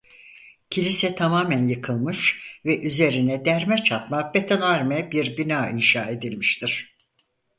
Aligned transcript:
Kilise 0.69 1.15
tamamen 1.15 1.67
yıkılmış 1.67 2.41
ve 2.65 2.79
üzerine 2.81 3.45
derme 3.45 3.83
çatma 3.83 4.33
betonarme 4.33 5.11
bir 5.11 5.37
bina 5.37 5.69
inşa 5.69 6.05
edilmiştir. 6.05 6.95